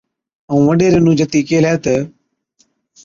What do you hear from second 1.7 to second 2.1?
تہ،